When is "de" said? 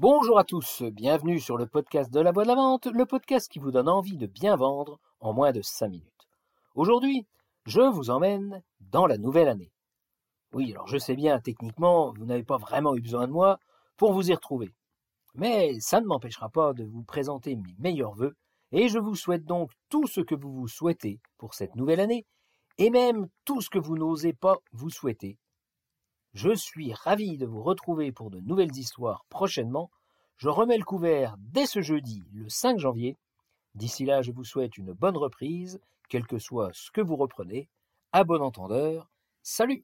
2.12-2.20, 2.44-2.48, 4.16-4.28, 5.50-5.60, 13.26-13.32, 16.74-16.84, 27.36-27.46, 28.30-28.38